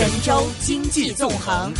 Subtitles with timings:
[0.00, 1.70] 神州经济纵横。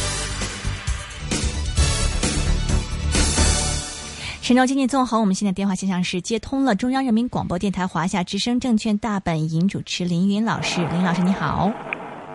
[4.43, 11.73] 神州经济纵横，我们现在电话线上是接通了中央人民广播电台华夏之声证券大本营主持林云老师，林老师你好。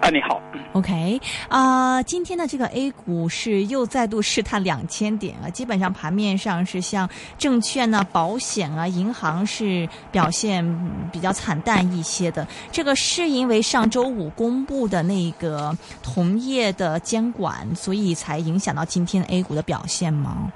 [0.10, 0.42] 你好。
[0.74, 10.66] OK，啊，今天的这个 A 股是又再度试探两千点啊，基本上盘面上是像证券呢、保险啊、银行是表现
[11.14, 12.46] 比较惨淡一些的。
[12.74, 15.74] 这个是因为上周五公布的那个
[16.04, 20.52] 同业的监管，所以才影响到今天 A 股的表现吗？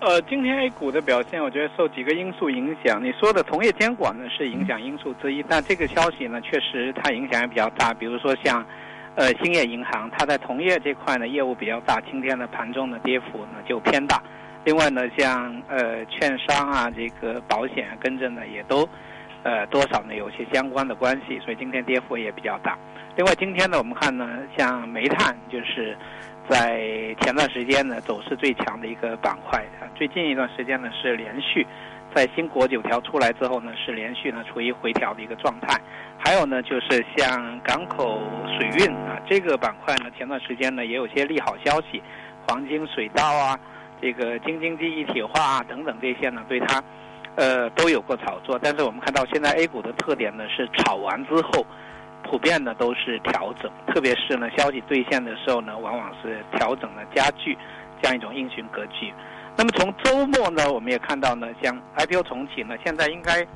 [0.00, 3.02] 呃，今天 A 股的表现，我觉得受几个因素影响。
[3.04, 7.94] 你说的同业监管呢是影响因素之一，但这个消息呢确实它影响也比较大。
[7.94, 8.64] 比如说像。
[9.16, 14.22] 呃，兴业银行它在同业这块呢业务比较大，今天的盘中的跌幅呢就偏大。
[14.64, 18.88] 另外呢，像呃券商啊，这个保险跟着呢也都
[19.42, 22.78] 呃多少呢有些相关的关系，所以今天跌幅也比较大。
[23.16, 25.94] 另外今天呢，我们看呢，像煤炭就是
[26.48, 31.66] 在前段时间呢走势最强的一个板块啊，最近一段时间呢是连续。
[32.12, 35.80] 在新国九条出来之后呢，是连续呢处于回调的一个状态。
[36.18, 38.20] 还有呢，就是像港口
[38.58, 42.02] 水运啊这个板块呢，前段时间呢也有些利好消息，
[42.48, 43.56] 黄金水道啊，
[44.02, 46.82] 这个京津冀一体化啊等等这些呢，对它，
[47.36, 48.58] 呃都有过炒作。
[48.60, 51.64] 但是我们看到现在 A 股的特点呢是炒完之后，
[52.22, 57.56] 普遍的都是调整，特别是呢消息兑现的时候呢，往往是调整的加剧
[58.00, 59.12] 这样一种应询格局。
[59.56, 63.46] 那么从周末呢，我们也看到呢，像 IPO 重启呢，现在应该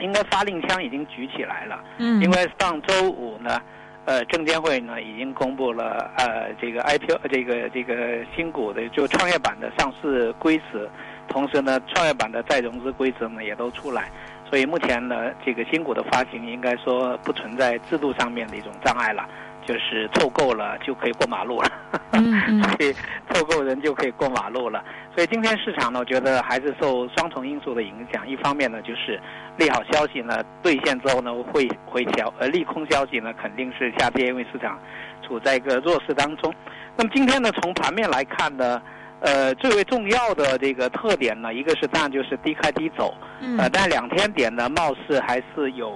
[0.00, 1.84] 应该发令枪已经举起来了。
[1.98, 2.22] 嗯。
[2.22, 3.60] 因为上周五呢，
[4.04, 10.88] 呃，证监会呢已经公布了呃这个 IPO 这个这个新股的就创业板的上市规则，
[11.28, 14.10] 同时呢，创业板的再融资规则呢也都出来，
[14.48, 19.28] 所以目前呢，这个新股的发行应该说不存在制度上面的一种障碍了。
[19.66, 21.70] 就是凑够了就可以过马路了，
[22.10, 22.90] 所以
[23.28, 24.82] 凑够人就可以过马路了。
[25.14, 28.26] 所以今天市场呢，我觉得还是受双重因素的影响。
[28.26, 29.20] 一方面呢，就是
[29.58, 34.78] 利好消息呢兑现之后呢会回调，而利空消息呢肯定是下跌，因为市场
[35.20, 36.50] 处在一个弱势当中。
[36.96, 38.80] 那么今天呢，从盘面来看呢，
[39.20, 43.14] 呃，最为重要的这个特点呢，一个是当然就是低开低走，
[43.58, 45.94] 呃，但两天点呢，貌似还是有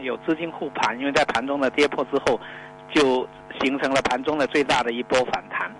[0.00, 2.40] 有资金护盘，因为在盘中的跌破之后。
[2.90, 3.28] 就
[3.60, 5.70] 形成了盘中的最大的一波反弹，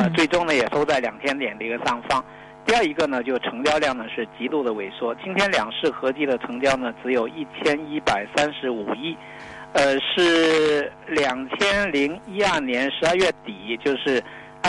[0.00, 2.22] 呃，最终呢也收在两天点的一个上方。
[2.66, 9.16] 第二一个呢，就成交量呢是极度的萎缩，今天两市合计的成交呢只有一千一百三十五亿，
[9.74, 14.20] 呃，是两千零一二年十二月底就是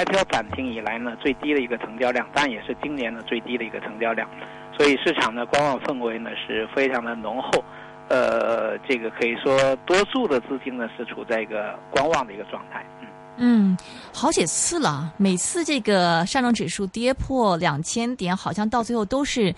[0.03, 4.29] IPO 暂停以来呢最低的一个成交量，但也是今年的最低的一个成交量，
[4.77, 7.63] 所以市场的观望氛围呢是非常的浓厚。
[8.09, 12.85] 呃，这个可以说多数的资金呢是处在一个观望的一个状态。
[13.01, 13.07] 嗯
[13.39, 13.77] 嗯，
[14.11, 19.53] 好几次了，每次这个上证指数跌破两千点，好像到最后都是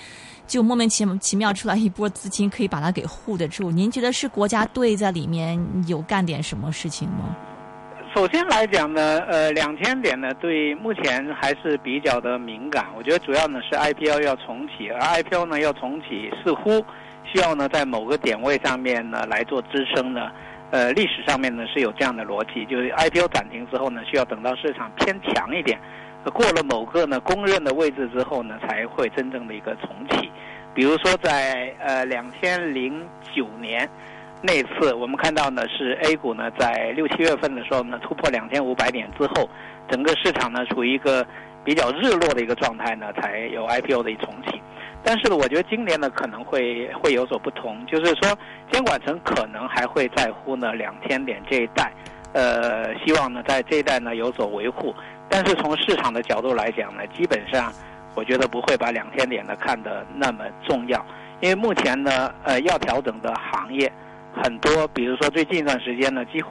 [0.45, 3.71] 就莫名其奇妙出来一波资金可以把它给护得住。
[3.71, 5.57] 您觉得是国家队在里面
[5.87, 7.37] 有干点什么事情吗？
[8.15, 12.87] 首先来讲呢，呃，两千点呢对目前还是比较的敏感。
[12.97, 16.83] 我觉得主要呢是 IPO 要重启，而 IPO 呢要重启似乎。
[17.23, 20.31] 需要呢，在某个点位上面呢来做支撑呢，
[20.71, 25.79] 呃，历史上面呢是有这样的逻辑，就是 IPO 暂停之后呢，需要等到市场偏强一点，
[26.33, 30.31] 过了某个呢公认的位置之后呢，才会真正的一个重启。
[30.73, 33.87] 比如说在呃两千零九年
[34.41, 39.49] 那次，我们看到呢是 A 股呢在六七月份的时候呢突破两千五百点之后，
[39.89, 41.25] 整个市场呢处于一个
[41.63, 44.61] 比较热络的一个状态呢，才有 IPO 的一重启。
[45.03, 48.37] 但是呢，我觉得今年呢可能会会有所不同，就是说
[48.71, 51.91] 监管层可能还会在乎呢两千点这一带，
[52.31, 54.95] 呃，希望呢在这一带呢有所维护。
[55.27, 57.73] 但是从市场的角度来讲呢，基本上
[58.15, 61.05] 我觉得不会把两千点呢看得那么重要，
[61.41, 63.91] 因为目前呢呃要调整的行业
[64.35, 66.49] 很多，比如说最近一段时间呢，几乎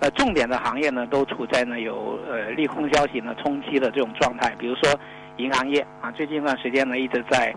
[0.00, 4.88] 呃重点的行业呢都处在呢有呃利空消息呢冲击的这种状态，比如说
[5.36, 7.54] 银行业啊，最近一段时间呢一直在。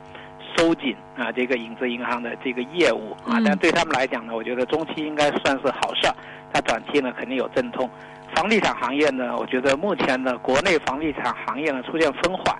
[0.55, 6.13] 收紧啊，这个影子银行的这个业务啊，但对他们来讲呢，我觉得中期应该算是好事儿。
[6.53, 7.89] 它短期呢肯定有阵痛。
[8.35, 12.59] 房地产行业呢，我觉得目前呢国内房地产行业呢出现分化，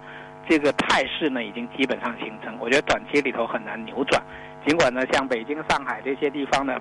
[0.50, 2.56] 这个态势呢已经基本上形成。
[2.60, 4.20] 我觉得短期里头很难扭转。
[4.66, 6.80] 尽管呢像北京、上海这些地方呢，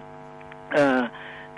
[0.70, 1.08] 嗯，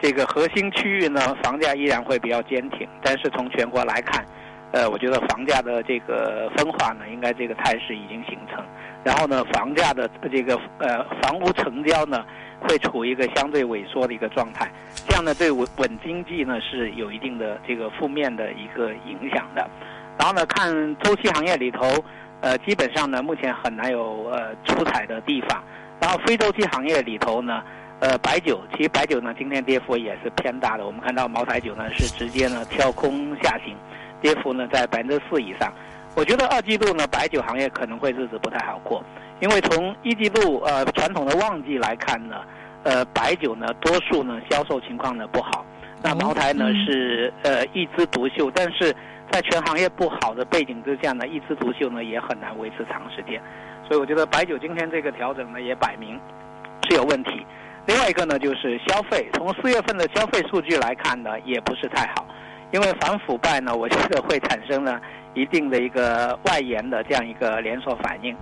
[0.00, 4.24] 这个核心区域呢房价依然会比较坚挺，但是从全国来看，
[4.72, 8.64] 呃，我觉得房价的这个分化呢，应该这个态势已经形成。
[9.04, 12.24] 然后呢，房价的这个呃房屋成交呢，
[12.62, 14.70] 会处于一个相对萎缩的一个状态，
[15.06, 19.68] 这样呢对稳稳经济呢是有一定的这个负面的一个影响的。
[20.18, 20.72] 然后呢，看
[21.02, 22.02] 周期行业里头，
[22.40, 25.62] 呃，基本上呢目前很难有呃出彩的地方。
[26.00, 27.62] 然后非周期行业里头呢，
[28.00, 30.84] 呃，白酒其实白酒呢今天跌幅也是偏大的。
[30.84, 33.74] 我们看到茅台酒呢是直接呢跳空下行，
[34.20, 35.72] 跌幅呢在百分之四以上。
[36.14, 39.02] 我觉得二季度呢白酒行业可能会日子不太好过，
[39.40, 42.36] 因为从一季度呃传统的旺季来看呢，
[42.84, 45.64] 呃白酒呢多数呢销售情况呢不好，
[46.04, 48.94] 那茅台呢是呃一枝独秀，但是
[49.30, 53.40] 在全行业不好的背景之下呢，一枝独秀呢也很难维持长时间。
[53.88, 56.20] 所以我觉得白酒今天这个调整呢，也摆明
[56.86, 57.46] 是有问题。
[57.86, 62.26] 另外一个呢，就是消费，从四月份的消费数据来看呢，也不是太好。
[62.70, 65.00] 因为反腐败呢，我觉得会产生呢
[65.32, 68.36] 一定的一个外延的这样一个连锁反应。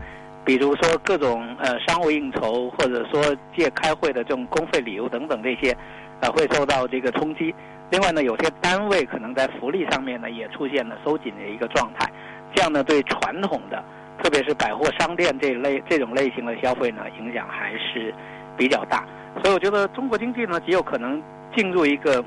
[0.44, 3.22] 比如说各种呃商务应酬，或者说
[3.56, 5.76] 借开会的这种公费礼物等等这些，
[6.22, 7.54] 呃会受到这个冲击。
[7.90, 12.10] 另外呢，有些单位可能在福利上面呢也出现了收紧的一个状态。
[12.54, 13.84] 这样呢，对传统的。
[14.22, 18.14] 特别是百货商店这类这种类型的消费呢，影响还是
[18.56, 19.04] 比较大，
[19.42, 21.20] 所以我觉得中国经济呢极有可能
[21.56, 22.22] 进入一个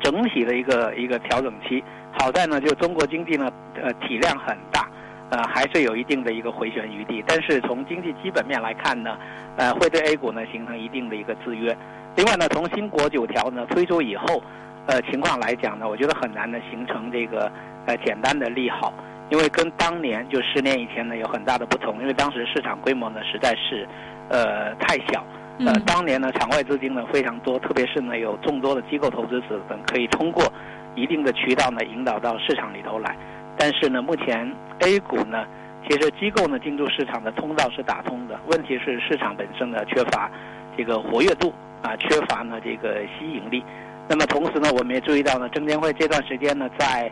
[0.00, 1.84] 整体的一个一个调整期。
[2.18, 3.52] 好在呢，就中国经济呢，
[3.82, 4.88] 呃，体量很大，
[5.30, 7.22] 呃，还是有一定的一个回旋余地。
[7.26, 9.18] 但是从经济基本面来看呢，
[9.56, 11.76] 呃，会对 A 股呢形成一定的一个制约。
[12.16, 14.42] 另外呢，从新国九条呢推出以后，
[14.86, 17.50] 呃，情况来讲呢，我觉得很难呢形成这个
[17.86, 18.92] 呃简单的利好。
[19.30, 23.86] 因为跟当年就十年以前呢有很大的不同，因为当时市场规模呢实在是，
[24.28, 25.24] 呃太小，
[25.64, 30.52] 呃当年呢场外资金呢非常多，特别是呢有众多的机构投资者等可以通过
[30.96, 33.16] 一定的渠道呢引导到市场里头来，
[33.56, 35.46] 但是呢目前 A 股呢
[35.88, 40.28] 其实机构呢进入市场的通道是打通的，问题是市场本身呢缺乏
[40.76, 43.64] 这个活跃度啊，缺乏呢这个吸引力。
[44.08, 47.10] 那么同时呢我们也注意到呢证监会这段时间呢在。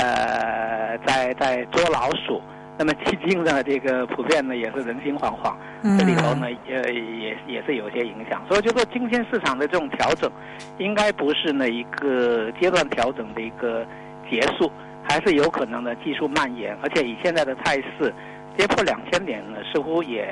[0.00, 2.40] 呃，在在捉老鼠，
[2.78, 5.56] 那么基金呢，这个普遍呢也是人心惶惶，
[5.98, 10.30] 这里头呢呃也也是有些影响，所以就说今天市场的这种调整，
[10.78, 13.84] 应该不是呢一个阶段调整的一个
[14.30, 14.70] 结束，
[15.02, 18.14] 还是有可能呢技术蔓延，而且以现在的态势，
[18.56, 20.28] 跌破两千点呢，似乎也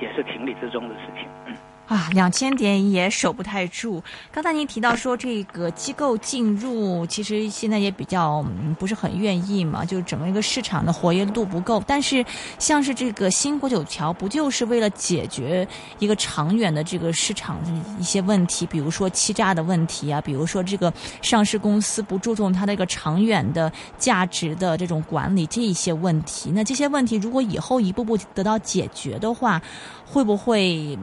[0.00, 1.26] 也是情理之中的事情。
[1.46, 1.56] 嗯。
[1.88, 4.02] 啊，两千点也守不太住。
[4.30, 8.44] 刚才您提到说这个机构进入，其实现在也比较
[8.78, 11.82] 不是很愿意嘛，就整个一个市场的活跃度不够。
[11.86, 12.22] 但是
[12.58, 15.66] 像是这个新国九条，不就是为了解决
[15.98, 17.58] 一个长远的这个市场
[17.98, 20.92] 一些问题，比如说欺诈的问题啊，比如说这个
[21.22, 26.50] 上市公司不注重它的一个长远的价值的这种管理这一些问题。
[26.50, 29.62] 那这些问题如果以后一步步得到解决的话，
[30.04, 30.98] 会不会？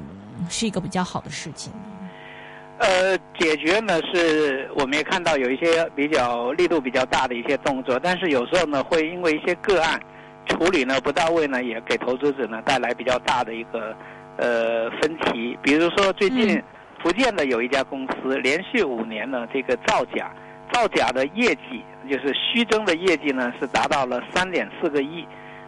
[0.49, 1.71] 是一个比较好的事情。
[2.77, 9.97] 呃，解决呢是我们也看到有一些比较力度比较大的一些动作，但是有时候呢会因为一些个案
[10.47, 13.95] 处理呢不到位呢，也给投资者呢带来比较大的一个
[14.37, 15.57] 呃分歧。
[15.63, 16.61] 比如说最近
[17.01, 20.29] 福建的有一家公司连续五年呢这个造假，
[20.73, 25.25] 造假的业绩就是虚增的业绩呢是达到了三点四个亿。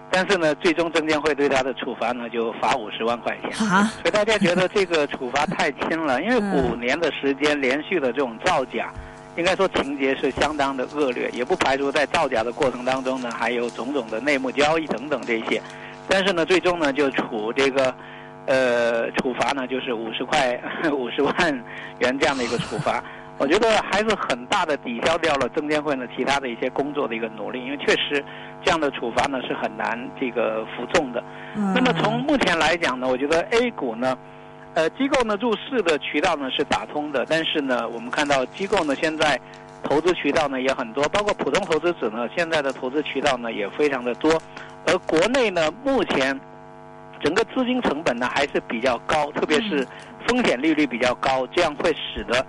[0.09, 3.67] 但是呢，最终证监会对他的处罚呢，就罚五十万块钱。
[3.67, 8.91] 啊所以大家觉得这个处罚太轻了， 因为五年的时间连续的这种造假，
[9.35, 15.61] 应该说情节是相当的恶劣，也不排除在造假的过程当中呢，还有种种的内幕交易等等这些。
[16.07, 17.93] 但是呢，最终呢，就处这个，
[18.45, 20.59] 呃，处罚呢，就是五十块
[20.91, 21.63] 五十万
[21.99, 23.03] 元这样的一个处罚。
[23.39, 28.23] 我觉得还是很大的抵消掉了证监会呢其他的一些工作的一个努力，因为确实
[28.63, 31.23] 这样的处罚呢是很难这个服众的。
[31.55, 34.17] 那么从目前来讲呢，我觉得 A 股呢，
[34.73, 39.39] 呃，机构呢入市的渠道呢是打通的，但是呢，我们看到机构呢现在
[39.83, 44.31] 投资渠道呢也很多，包括普通投资者呢现在的投资渠道呢也非常的多，
[44.87, 46.37] 而国内呢目前
[47.19, 49.87] 整个资金成本呢还是比较高，特别是
[50.27, 52.43] 风险利率比较高，这样会使得。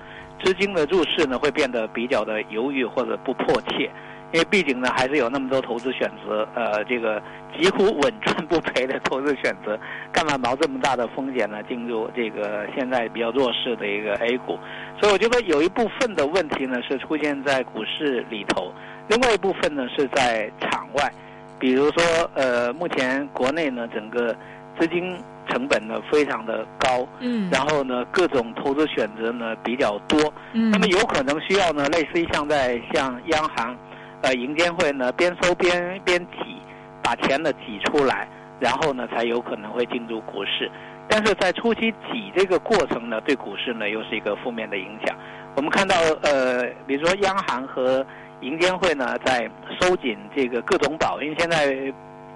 [0.45, 3.91] 资金的入市呢，会变得比较的犹豫或者不迫切，
[4.33, 7.21] 因为毕竟呢，还是有那么多投资选择，呃，这个
[7.59, 9.79] 几乎稳赚不赔的投资选择，
[10.13, 11.63] 干嘛冒这么大的风险呢？
[11.65, 14.59] 进入这个现在比较弱势的一个 A 股，
[15.01, 18.73] 所以我觉得有一部分的问题呢是出现在股市里头，
[19.09, 21.13] 另外一部分呢是在场外，
[21.59, 24.35] 比如说呃，目前国内呢整个
[24.79, 25.19] 资金。
[25.49, 33.77] 成本呢非常的高，嗯，然后呢各种投资选择呢比较多，嗯，那么有可能需要呢类似于像在像央行，
[34.23, 36.57] 呃银监会呢边收边边挤，
[37.03, 38.29] 把钱呢挤出来，
[38.61, 40.71] 然后呢才有可能会进入股市。
[41.11, 45.17] 但是在初期挤这个过程呢，对股市呢又是一个负面的影响。
[45.57, 48.05] 我们看到呃，比如说央行和
[48.43, 49.51] 银监会呢在
[49.81, 51.75] 收紧这个各种保，因为现在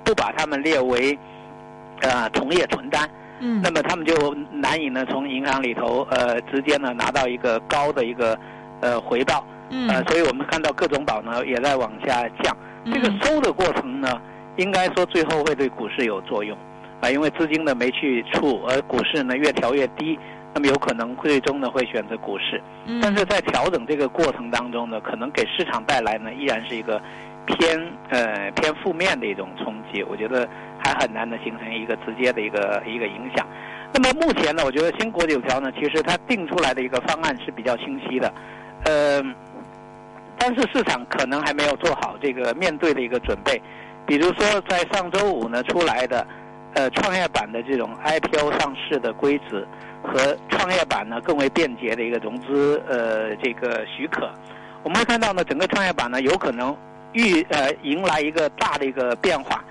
[0.03, 1.17] 不把他们列为
[2.03, 3.09] 呃同业存单，
[3.41, 8.39] 嗯，那么他们就难以呢从银行里头呃直接呢拿到一个高的一个
[8.81, 9.89] 呃回报，嗯。
[9.89, 12.57] 呃，所以我们看到各种保呢也在往下降。
[12.85, 14.21] 这个嗯收的过程呢，
[14.57, 16.57] 应该说最后会对股市有作用。
[17.01, 20.17] 啊，因为资金呢没去处，而股市呢越调越低，
[20.55, 22.63] 那么有可能最终呢会选择股市。
[22.87, 23.01] 嗯。
[23.03, 27.01] 但是在调整这个过程当中呢，可能给市场带来呢依然是一个
[27.45, 27.81] 偏
[28.11, 30.49] 呃偏负面的一种冲击，我觉得
[30.83, 33.47] 还很难的形成一个直接的一个一个影响。
[33.95, 38.33] 那么目前呢，我觉得新国九条呢，其实它定出来的一个方案是比较清晰的，
[38.85, 39.23] 呃，
[40.39, 43.61] 但是市场可能还没有做好这个面对的一个准备。
[44.07, 46.27] 比如说在上周五呢出来的，
[46.75, 49.65] 呃，创业板的这种 IPO 上市的规则
[50.03, 54.29] 和创业板呢更为便捷的一个融资呃这个许可，
[54.83, 56.75] 我们会看到呢，整个创业板呢有可能
[57.13, 59.63] 预呃迎来一个大的一个变化，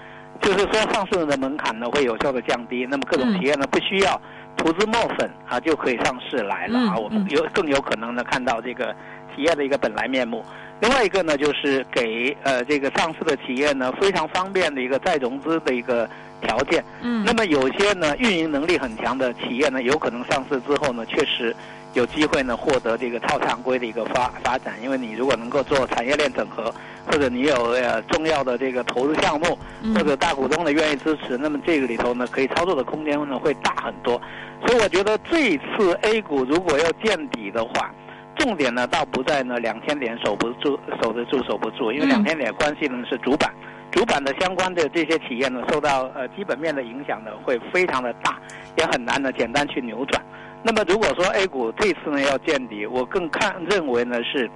[0.41, 4.19] 就是说上市的门槛呢会有效的降低，那么各种嗯企业呢不需要
[4.57, 8.95] 涂脂抹粉啊就可以上市来了啊，嗯我们嗯有更有可能呢看到这个
[9.35, 10.43] 企业的一个本来面目。
[10.79, 16.09] 另外一个呢，就是给呃这个上市的企业呢非常方便的一个再融资的一个
[16.41, 16.83] 条件。
[17.01, 21.55] 嗯那么有些呢运营能力很强的企业呢，有可能上市之后呢，确实
[21.93, 26.73] 有机会呢获得这个超常规的一个发发展，因为你如果能够做产业链整合，
[27.05, 34.21] 或者你有呃重要的这个投资项目，嗯或者大股东呢愿意支持，那么这个里头呢可以操作的空间呢会大很多。
[34.65, 37.91] 所以我觉得这一次 A 股如果要见底的话，
[38.37, 43.51] 重点呢倒不在呢两千点守不住、守得住、守不住，因为嗯两千点关系呢是主板。
[43.91, 48.39] 主板的相关的这些企业呢，受到呃基本面的影响呢，会非常的大，
[48.77, 50.23] 也很难呢简单去扭转。
[50.63, 54.49] 那么如果说 A 股这次呢要见底，我更看认为呢是，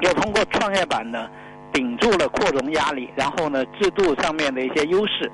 [0.00, 1.28] 要通过创业板呢
[1.74, 5.30] 顶住了扩容压力，然后呢制度上面的一些优势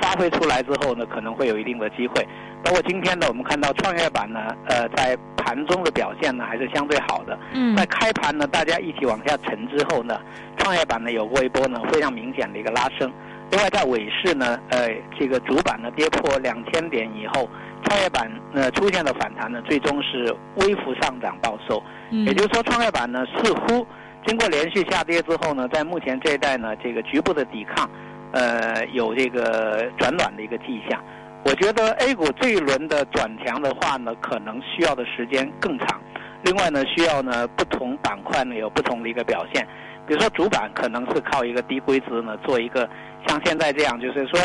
[0.00, 2.26] 发挥出来之后呢，可能会有一定的机会。
[2.62, 7.36] 包括今天呢，我们看到创业板呢，呃，在盘中的表现呢还是相对好的。
[7.52, 10.20] 嗯在开盘呢，大家一起往下沉之后呢，
[10.56, 13.10] 创业板呢有过一波呢非常明显的一个拉升。
[13.50, 17.48] 另外在尾市呢，呃，这个主板呢跌破两千点以后，
[17.82, 21.82] 创业板呢出现了反弹呢，最终是微幅上涨报收。
[22.10, 23.84] 嗯也就是说，创业板呢似乎
[24.26, 27.88] 经过连续下跌之后呢，在目前这一代呢，这个局部的抵抗，
[28.32, 31.02] 呃，有这个转暖的一个迹象。
[31.42, 36.00] 我觉得 A 股这一轮的转强的话呢，可能需要的时间更长。
[36.42, 39.66] 另外呢，需要呢不同板块呢有不同的一个表现。
[40.06, 42.88] 比如说主板可能是靠一个低估值呢做一个
[43.26, 44.40] 像现在这样，就是说，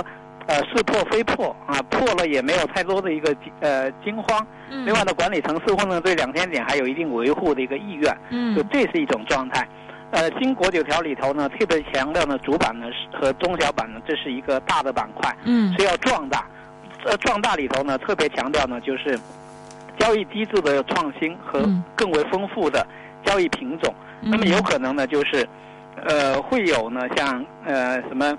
[0.47, 4.45] 呃是破非破啊，破了也没有太多的一个呃惊慌。
[4.69, 9.67] 嗯另外呢，管理层似乎呢对两千点还有一定维护的一个意愿，嗯就这是一种状态。
[10.11, 16.45] 呃，新国九条里头呢，特别强调呢，主板呢是和中小板呢，这是一个大的板块，嗯是要壮大。
[17.03, 19.19] 呃，壮大里头呢，特别强调呢，就是
[19.99, 22.85] 交易机制的创新和嗯更为丰富的
[23.25, 23.93] 交易品种。
[24.21, 25.47] 那么有可能呢，就是，
[26.07, 28.35] 呃，会有呢，像呃什么，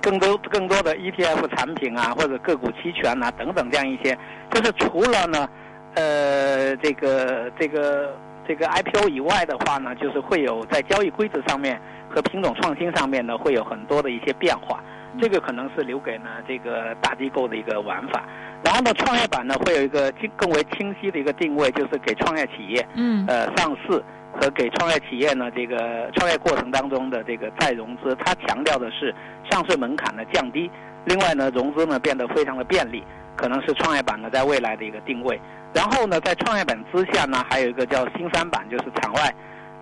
[0.00, 4.16] 更多更多的 ETF 产品啊，或者个股期权啊等等这样一些，
[4.52, 5.48] 就是除了呢，
[5.94, 8.14] 呃，这个这个
[8.46, 14.82] 这个 IPO 以外的话呢，就是会有在交易规则上面和品种创新上面呢，会有很多的一些变化。
[15.20, 18.24] 这个可能是留给呢这个大机构的一个玩法。
[18.62, 22.86] 然后呢，创业板呢会有一个更更为清晰的一个定位，就是给创业企业。
[22.94, 24.02] 嗯呃上市
[24.40, 29.14] 和给创业企业呢这个创业过程当中的这个再融资，它强调的是
[29.50, 30.70] 上市门槛的降低，
[31.04, 33.02] 另外呢融资呢变得非常的便利，
[33.36, 35.38] 可能是创业板呢在未来的一个定位。
[35.74, 39.34] 然后呢，在创业板之下呢，还有一个叫新三板，就是场外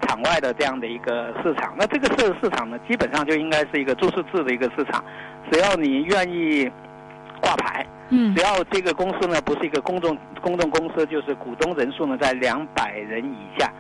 [0.03, 1.75] 场外的这样的一个市场。
[1.79, 5.03] 那这个市市场呢，基本上就应该是一个注册制的一个市场，
[5.49, 6.69] 只要你愿意
[7.41, 13.73] 挂牌，嗯只要这个公司呢不是一个公众公众公司，就是股东人数呢在两百人以下，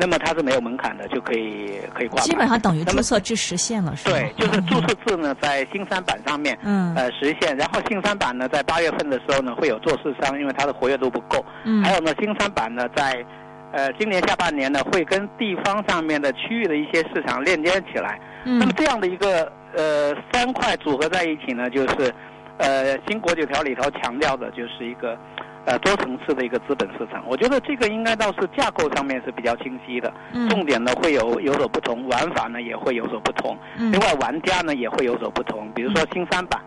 [0.00, 2.24] 那么它是没有门槛的，就可以可以挂牌。
[2.24, 4.14] 基本上等于注册制实现了，是吗？
[4.16, 11.44] 对，就是注册制呢在新三板上面嗯呃实现，然后新三板呢在八月份的时候呢会有做市商，因为它的活跃度不够。
[11.64, 13.24] 嗯还有呢，新三板呢，在
[13.72, 18.20] 呃今年下半年呢，会跟地方上面的区域的一些市场链接起来。
[18.44, 22.14] 嗯那么这样的一个呃三块组合在一起呢，就是
[22.58, 25.18] 呃新国九条里头强调的就是一个
[25.68, 27.22] 呃多层次的一个资本市场。
[27.26, 33.56] 我觉得这个应该倒是架构上面是比较清晰的，嗯重点呢会有有所不同，玩法呢也会有所不同。
[33.76, 35.68] 嗯另外，玩家呢也会有所不同。
[35.74, 36.58] 比如说新三板，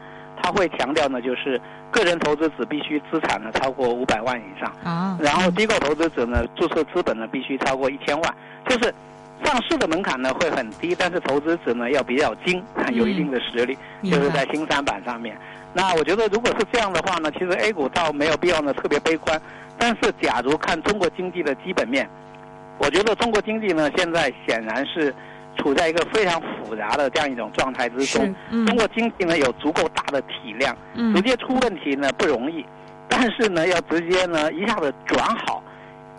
[0.42, 8.36] 它他会强调呢，就是个人投资者必须资产呢超过五百万以上啊，然后机构投资者呢注册资本呢必须超过一千万，
[8.68, 8.94] 就是
[9.44, 15.38] 上市的门槛呢会很低，但是投资者呢要比较精，有一定的实力，就是在新三板上面。
[15.74, 19.42] 那我觉得如果是这样的话呢，其实 A 股倒没有必要呢特别悲观，
[19.78, 22.10] 但是假如看中国经济的基本面，
[22.78, 25.14] 我觉得中国经济呢现在显然是。
[25.58, 28.34] 处在一个非常复杂的这样一种状态之中，
[28.66, 30.74] 中国经济呢有足够大的体量，
[31.14, 32.66] 直接出问题呢不容易，
[33.10, 35.62] 但是呢要直接呢一下子转好，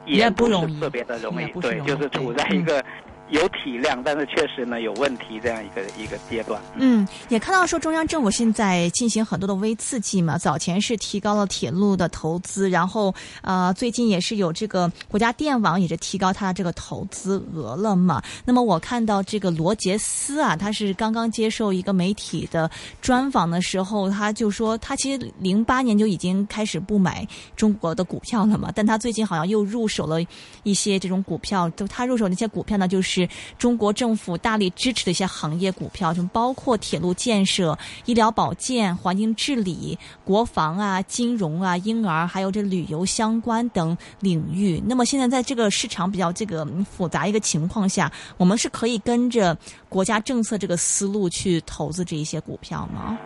[0.04, 2.84] 也不是特别的容易，对，就是处在一个。
[3.32, 6.60] 有体量，但是确实呢有问题，这样一个一个阶段。
[6.76, 18.22] 嗯，也看到说中央政府现在进行很多的微刺激嘛，早前是提高了铁路的投资，然后呃最近也是有这个国家电网也是提高它的这个投资额了嘛。
[18.44, 22.70] 那么我看到这个罗杰斯啊，他是刚刚接受一个媒体的
[23.00, 30.18] 专访的时候，他就说他其实零八年就已经开始不买中国的股票了嘛，但他最近好像又入手了
[30.64, 33.21] 一些这种股票，就他入手那些股票呢，就是。
[33.58, 44.82] 中国政府大力支持的一些行业股票，就包括铁路建设、医疗保健、环境治理、国防啊、金融啊、婴儿，还有这旅游相关等领域。
[44.86, 49.56] 那么现在在这个市场比较这个复杂一个情况下，我们是可以跟着
[49.88, 53.18] 国家政策这个思路去投资这一些股票吗？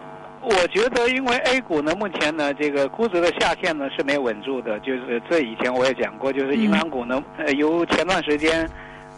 [0.49, 4.79] 我觉得，因为 A 股呢，目前呢，这个估值的下限呢是没有稳住的。
[4.79, 8.69] 就是这以前我也讲过，就是银行股呢，呃，由前段时间。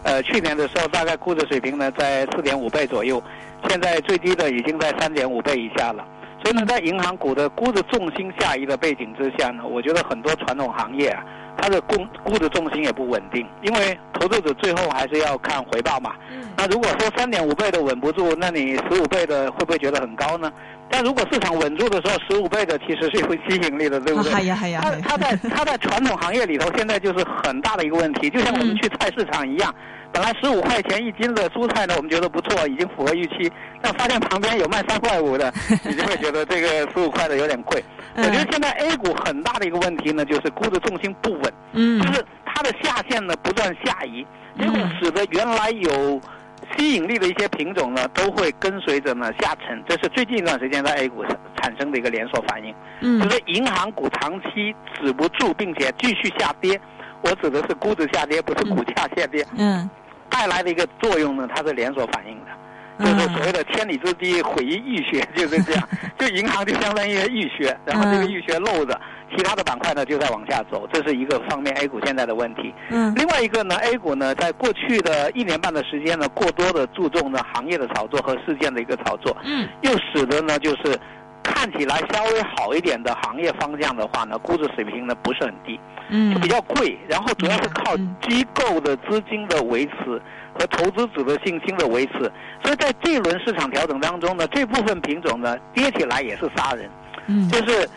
[0.04, 3.22] 呃，去年的时候大概估值水平呢在四点五倍左右，
[3.68, 6.04] 现在最低的已经在三点五倍以下了。
[6.40, 11.24] 所以呢，在银行股的估值重心下移的背景之下呢，我觉得很多传统行业啊，
[11.58, 16.14] 它的估估值重心也不稳定，因为投资者最后还是要看回报嘛。
[16.30, 20.52] 嗯那如果说三点五倍的稳不住，那你十五倍的会不会觉得很高呢？
[20.90, 24.32] 但如果市场稳住的时候，十五倍的其实是有吸引力的，对不对？
[24.74, 29.72] 它它在它在传统行业里头，现在就是很大的一个问题，就像我们去菜市场一样。
[30.12, 33.50] 本来十五块钱一斤的蔬菜呢，我们觉得不错，已经符合预期。
[33.80, 35.52] 但发现旁边有卖三块五的，
[35.84, 37.82] 你就会觉得这个十五块的有点贵。
[38.16, 41.52] 我觉得现在 A 股很大的一个问题呢，就是估值重心不稳，
[42.00, 44.26] 就是它的下限呢不断下移，
[44.58, 46.20] 结果使得原来有
[46.76, 49.80] 吸引力的一些品种呢，都会跟随着呢下沉。
[49.88, 51.24] 这是最近一段时间在 A 股
[51.56, 52.74] 产生的一个连锁反应。
[53.20, 56.80] 就是银行股长期止不住，并且继续下跌。
[57.22, 59.46] 我指的是估值下跌，不是股价下跌。
[59.56, 59.88] 嗯，
[60.28, 65.88] 带来的一个作用呢，它是连锁反应的，就是所谓的千里之堤毁于蚁穴，就是这样。
[66.18, 69.00] 就银行就相当于蚁穴，然后这个蚁穴漏着，
[69.36, 72.74] 其他的板块呢就在往下走，这是一个方面 A 股现在的问题。
[72.90, 80.98] 嗯，另外一个呢，A 股呢在过去的一年半的时间呢，过多的注重呢行业的炒作和事件的一个炒作，嗯，又使得呢就是
[81.58, 85.78] 看起来稍微好一点的行业方向的话呢，估值水平呢不是很低。
[86.08, 90.22] 嗯，就比较贵，然后主要是靠机构的资金的维持
[90.54, 92.30] 和投资者的信心的维持，
[92.62, 96.88] 所以在这一轮市场调整当中呢，这部分品种呢跌起来也是杀人，
[97.26, 97.90] 嗯，就是。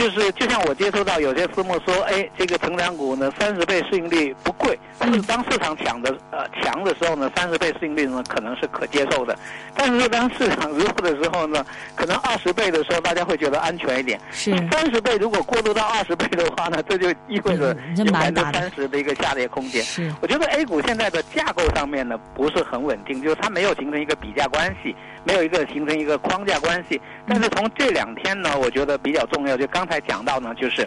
[0.00, 9.38] 就是就像我接触到有些私募说，哎，这个成长股呢，三十倍市盈率不贵，但是当市场抢的呃强的时候呢，三十倍市盈率呢可能是可接受的，
[9.74, 11.62] 但是当市场弱的时候呢，
[11.94, 14.18] 可能二十倍的时候大家会觉得安全一点。
[14.32, 19.82] 是三十倍如果过渡到二十倍的话呢，这就意味着有百分之三十的一个下跌空间。
[19.82, 24.96] 是，我觉得 A 股现在的架构上面呢不是很稳定，就是它没有形成一个比价关系。
[25.22, 26.98] 没有一个形成一个框架关系，
[27.32, 29.56] 但是从这两天呢，我觉得比较重要。
[29.56, 30.84] 就刚才讲到呢，就是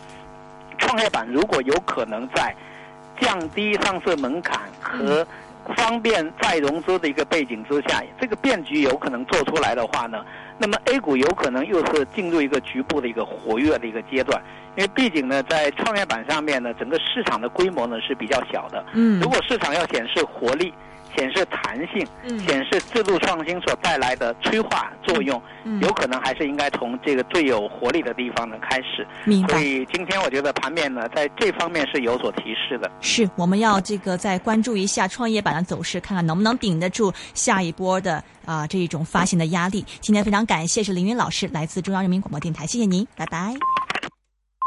[0.78, 2.54] 创业板如果有可能在
[3.18, 5.26] 降低上市门槛和
[5.78, 10.26] 方便再融资的一个背景之下，这个变局有可能做出来的话呢，
[10.58, 14.42] 那么 A 股有可能又是进入一个局部的一个活跃的一个阶段。
[14.76, 18.84] 因为毕竟呢，在创业板上面呢，整个市场的规模呢是比较小的。
[18.92, 20.74] 嗯，如果市场要显示活力。
[21.16, 22.08] 显示弹性，
[22.46, 25.42] 显示制度创新所带来的催化作用，
[25.82, 29.06] 有可能还是应该从这个最有活力的地方呢开始。
[29.26, 32.92] 明白所以今天我觉得盘面呢在这方面是有所提示的。
[33.02, 39.86] 是，我们要这个再关注一下创业板的走势，看看能不能顶得住下一波的啊这一种发行的压力。
[40.02, 43.54] 今天非常感谢是凌云老师，来自中央人民广播电台，谢谢您，拜拜。